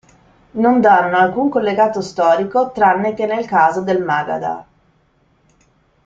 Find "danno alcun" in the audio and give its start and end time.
0.81-1.47